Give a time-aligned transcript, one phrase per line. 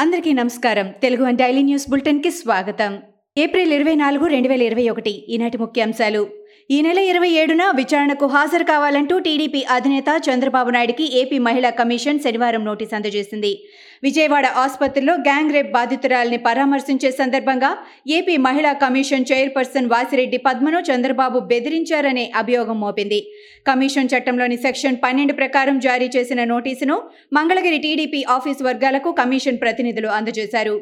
[0.00, 0.90] అందరికీ నమస్కారం.
[1.02, 2.98] Telugu one daily news బులెటిన్కి స్వాగతం.
[3.36, 5.10] ఏప్రిల్ ఇరవై నాలుగు రెండు వేల ఇరవై ఒకటి.
[5.34, 6.22] ఈనాటి ముఖ్యాంశాలు.
[6.74, 12.64] ఈ నెల ఇరవై ఏడున విచారణకు హాజరు కావాలంటూ టీడీపీ అధినేత చంద్రబాబు నాయుడికి ఏపీ మహిళా కమిషన్ శనివారం
[12.64, 13.52] నోటీస్ అందజేసింది.
[14.02, 17.70] విజయవాడ ఆసుపత్రిలో గ్యాంగ్ రేప్ బాధితురాలని పరామర్శించే సందర్భంగా
[18.18, 23.20] ఏపీ మహిళా కమిషన్ చైర్పర్సన్ వాసిరెడ్డి పద్మను చంద్రబాబు బెదిరించారనే అభియోగం మోపింది.
[23.66, 26.98] కమిషన్ చట్టంలోని సెక్షన్ పన్నెండు ప్రకారం జారీ చేసిన నోటీసును
[27.32, 30.78] మంగళగిరి టీడీపీ ఆఫీస్ వర్గాలకు కమిషన్ ప్రతినిధులు అందజేశారు.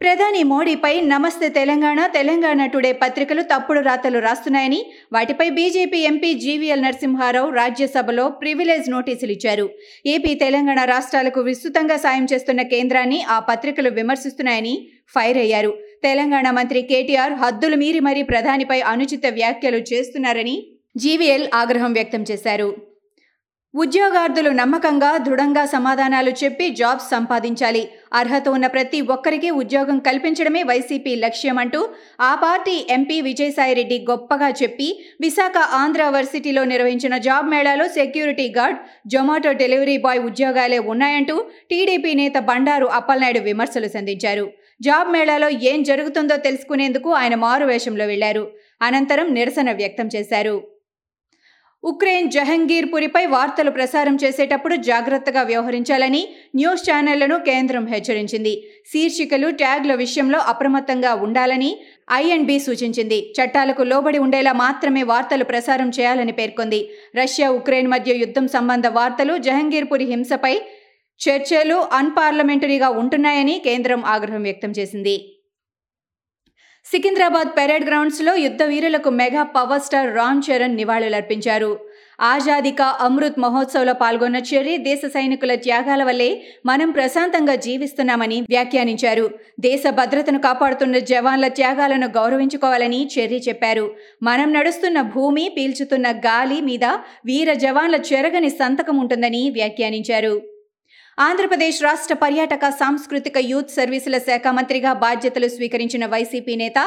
[0.00, 4.78] ప్రధాని మోడీపై నమస్తే తెలంగాణ తెలంగాణ టుడే పత్రికలు తప్పుడు రాతలు రాస్తున్నాయని
[5.12, 9.66] వాటిపై బీజేపీ ఎంపీ జీవీఎల్ నరసింహారావు రాజ్యసభలో ప్రివిలేజ్ నోటీసులు ఇచ్చారు.
[10.06, 14.74] ఏపీ తెలంగాణ రాష్ట్రాలకు విస్తృతంగా సాయం చేస్తున్న కేంద్రాన్ని ఆ పత్రికలు విమర్శిస్తున్నాయని
[15.16, 15.72] ఫైర్ అయ్యారు.
[16.02, 20.56] తెలంగాణ మంత్రి కేటీఆర్ హద్దులు మీరి మరీ ప్రధానిపై అనుచిత వ్యాఖ్యలు చేస్తున్నారని
[20.96, 22.70] జీవీఎల్ ఆగ్రహం వ్యక్తం చేశారు.
[23.74, 27.82] ఉద్యోగార్థులు నమ్మకంగా దృఢంగా సమాధానాలు చెప్పి జాబ్స్ సంపాదించాలి.
[28.12, 31.80] అర్హత ఉన్న ప్రతి ఒక్కరికి ఉద్యోగం కల్పించడమే వైసీపీ లక్ష్యం అంటూ
[32.20, 34.88] ఆ పార్టీ ఎంపీ విజయసాయిరెడ్డి గొప్పగా చెప్పి
[35.20, 41.36] విశాఖ ఆంధ్ర వర్సిటీలో నిర్వహించిన job మేళాలో security guard Zomato delivery boy ఉద్యోగాలే ఉన్నాయంటూ
[41.70, 44.46] టీడీపీ నేత బండారు అప్పలనాయుడు విమర్శలు సంధించారు.
[44.82, 48.46] జాబ్ మేళాలో ఏం జరుగుతుందో తెలుసుకునేందుకు ఆయన మారువేషంలో వెళ్ళారు.
[48.82, 50.56] అనంతరం నిరసన వ్యక్తం చేశారు.
[51.84, 58.52] ఉక్రెయిన్ జహంగీర్పురిపై వార్తలు ప్రసారం చేసేటప్పుడు జాగ్రత్తగా వ్యవహరించాలని న్యూస్ ఛానళ్ళను కేంద్రం హెచ్చరించింది.
[58.92, 61.70] శీర్షికలు ట్యాగ్ల విషయంలో అప్రమత్తంగా ఉండాలని
[62.12, 63.32] ఐఎన్బి సూచించింది.
[63.38, 66.90] చట్టాలకు లోబడి ఉండేలా మాత్రమే వార్తలు ప్రసారం చేయాలని పేర్కొంది.
[67.16, 70.54] రష్యా ఉక్రెయిన్ మధ్య యుద్ధం సంబంధ వార్తలు జహంగీర్పురి హింసపై
[71.20, 75.37] చర్చలు అన్పార్లమెంటరీగా ఉంటున్నాయని కేంద్రం ఆగ్రహం వ్యక్తం చేసింది.
[76.90, 81.78] సికింద్రాబాద్ పెరేడ్ గ్రౌండ్స్లో యుద్ధ వీరులకు mega power star Ram Charan నివాళులర్పించారు.
[82.20, 86.30] ఆజాదిక కా అమృత్ మహోత్సవ్లో పాల్గొన్న చెర్రీ దేశ సైనికుల త్యాగాల వల్లే
[86.66, 89.26] మనం ప్రశాంతంగా జీవిస్తున్నామని వ్యాఖ్యానించారు.
[89.60, 93.86] దేశ భద్రతను కాపాడుతున్న జవాన్ల త్యాగాలను గౌరవించుకోవాలని చెర్రీ చెప్పారు.
[94.22, 96.84] మనం నడుస్తున్న భూమి పీల్చుతున్న గాలి మీద
[97.30, 100.57] వీర జవాన్ల చెరగని సంతకం ఉంటుందని వ్యాఖ్యానించారు.
[101.24, 106.78] ఆంధ్రప్రదేశ్ రాష్ట్ర పర్యాటక సాంస్కృతిక యూత్ సర్వీసుల శాఖ మంత్రిగా బాధ్యతలు స్వీకరించిన వైసీపీ నేత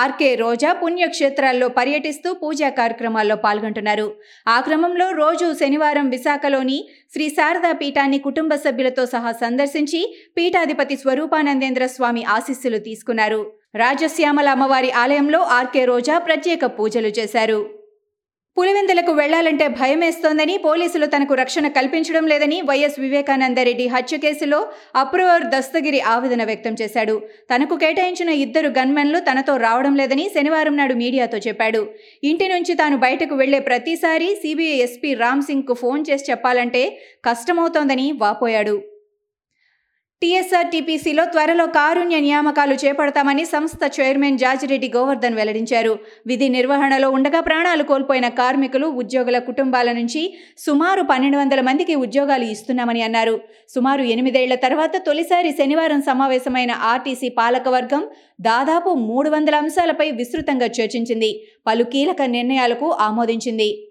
[0.00, 4.06] ఆర్కే రోజా పుణ్యక్షేత్రాల్లో పర్యటిస్తూ పూజా కార్యక్రమాల్లో పాల్గొంటున్నారు.
[4.46, 6.78] ఆ క్రమంలో రోజు శనివారం విశాఖలోని
[7.14, 10.02] శ్రీ శారదా పీఠాన్ని కుటుంబ సభ్యులతో సహా సందర్శించి
[10.36, 13.42] పీఠాధిపతి స్వరూపానందేంద్ర స్వామి ఆశీస్సులు తీసుకున్నారు.
[13.84, 17.60] రాజశ్యామల అమ్మవారి ఆలయంలో ఆర్కే రోజా ప్రత్యేక పూజలు చేశారు.
[18.58, 24.58] పులివెందులకు వెళ్ళాలంటే భయమేస్తోందని పోలీసులు తనకు రక్షణ కల్పించడం లేదని వైఎస్ వివేకానందరెడ్డి హత్య కేసులో
[25.02, 27.14] అప్రూవర్ దస్తగిరి ఆవేదన వ్యక్తం చేశాడు.
[27.52, 31.86] తనకు కేటాయించిన ఇద్దరు గన్మెన్లు తనతో రావడం లేదని శనివారం నాడు మీడియాతో చెప్పాడు.
[32.24, 36.84] ఇంటి నుంచి తాను బయటకు వెళ్ళే ప్రతిసారి సిబిఐ ఎస్పీ రామ్ సింగ్కు ఫోన్ చేసి చెప్పాలంటే
[37.24, 38.76] కష్టమవుతోందని వాపోయాడు.
[40.22, 45.92] టీఎస్ఆర్టీపీసీలో త్వరలో కారుణ్య నియామకాలు చేపడతామని సంస్థ చైర్మన్ జాజిరెడ్డి గోవర్ధన్ వెల్లడించారు.
[46.26, 50.22] విధి నిర్వహణలో ఉండగా ప్రాణాలు కోల్పోయిన కార్మికులు ఉద్యోగుల కుటుంబాల నుంచి
[50.58, 53.40] సుమారు పన్నెండు వందల మందికి ఉద్యోగాలు ఇస్తున్నామని అన్నారు.
[53.68, 58.04] సుమారు ఎనిమిదేళ్ళ తర్వాత తొలిసారి శనివారం సమావేశమైన ఆర్టీసీ పాలకవర్గం
[58.40, 61.30] దాదాపు మూడు వందల అంశాలపై విస్తృతంగా చర్చించింది.
[61.66, 63.87] పలు కీలక నిర్ణయాలకు ఆమోదించింది.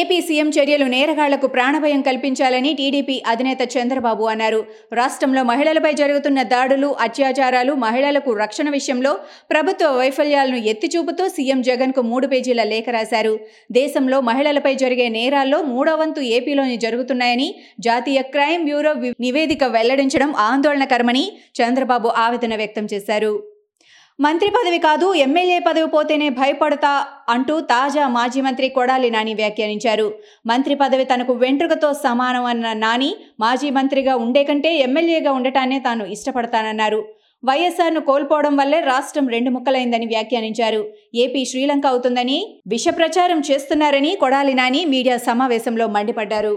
[0.00, 4.60] ఏపీ సీఎం చర్యలు నేరగాళ్ళకు ప్రాణభయం కల్పించాలని టీడీపీ అధినేత చంద్రబాబు అన్నారు.
[4.92, 9.12] రాష్ట్రంలో మహిళలపై జరుగుతున్న దాడులు అత్యాచారాలు మహిళలకు రక్షణ విషయంలో
[9.50, 13.34] ప్రభుత్వ వైఫల్యాలను ఎత్తిచూపుతూ సీఎం జగన్కు మూడు పేజీల లేఖ రాశారు.
[13.72, 22.08] దేశంలో మహిళలపై జరిగే నేరాల్లో మూడో వంతు ఏపీలోని జరుగుతున్నాయని జాతీయ క్రైమ్ బ్యూరో నివేదిక వెల్లడించడం ఆందోళనకరమని చంద్రబాబు
[22.24, 23.51] ఆవేదన వ్యక్తం చేశారు.
[24.24, 26.90] మంత్రి పదవి కాదు ఎమ్మెల్యే పదవి పోతేనే భయపడతా
[27.34, 30.06] అంటూ తాజా మాజీ మంత్రి కొడాలి నాని వ్యాఖ్యానించారు.
[30.50, 33.10] మంత్రి పదవి తనకు వెంట్రుకతో సమానం అన్న నాని
[33.44, 37.00] మాజీ మంత్రిగా ఉండే కంటే ఎమ్మెల్యేగా ఉండటాన్నే తాను ఇష్టపడతానన్నారు.
[37.44, 40.82] వైఎస్ఆర్ను కోల్పోవడం వల్లే రాష్ట్రం రెండు ముక్కలైందని వ్యాఖ్యానించారు.
[41.24, 42.38] ఏపీ శ్రీలంక అవుతుందని
[42.74, 46.54] విష ప్రచారం చేస్తున్నారని కొడాలి నాని మీడియా సమావేశంలో మండిపడ్డారు.